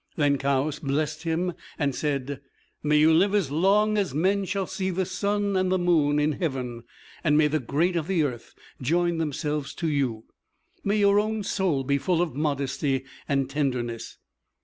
Then 0.15 0.39
Kaoüs 0.39 0.79
blessed 0.79 1.21
him, 1.21 1.53
and 1.77 1.93
said: 1.93 2.41
"May 2.81 2.97
you 2.97 3.13
live 3.13 3.35
as 3.35 3.51
long 3.51 3.99
as 3.99 4.15
men 4.15 4.45
shall 4.45 4.65
see 4.65 4.89
the 4.89 5.05
sun 5.05 5.55
and 5.55 5.71
the 5.71 5.77
moon 5.77 6.17
in 6.17 6.31
heaven! 6.31 6.85
May 7.23 7.45
the 7.47 7.59
great 7.59 7.95
of 7.95 8.07
the 8.07 8.23
earth 8.23 8.55
join 8.81 9.19
themselves 9.19 9.75
to 9.75 9.87
you! 9.87 10.23
May 10.83 10.97
your 10.97 11.19
own 11.19 11.43
soul 11.43 11.83
be 11.83 11.99
full 11.99 12.19
of 12.19 12.33
modesty 12.33 13.05
and 13.29 13.47
tenderness!" 13.47 14.17